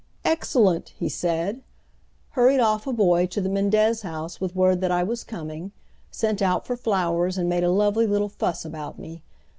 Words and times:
"Excellent," 0.25 0.89
he 0.97 1.07
said, 1.07 1.61
hurried 2.31 2.59
off 2.59 2.87
a 2.87 2.91
boy 2.91 3.27
to 3.27 3.39
the 3.39 3.49
Mendez 3.49 4.01
house 4.01 4.41
with 4.41 4.55
word 4.55 4.81
that 4.81 4.89
I 4.89 5.03
was 5.03 5.23
coming, 5.23 5.73
sent 6.09 6.41
out 6.41 6.65
for 6.65 6.75
flowers 6.75 7.37
and 7.37 7.47
made 7.47 7.63
a 7.63 7.69
lovely 7.69 8.07
little 8.07 8.27
fuss 8.29 8.65
about 8.65 8.97
me. 8.97 9.21